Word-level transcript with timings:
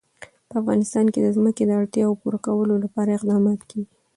په 0.49 0.53
افغانستان 0.61 1.05
کې 1.13 1.19
د 1.21 1.27
ځمکه 1.37 1.61
د 1.65 1.71
اړتیاوو 1.81 2.19
پوره 2.21 2.39
کولو 2.45 2.73
لپاره 2.83 3.09
اقدامات 3.17 3.61
کېږي. 3.69 3.87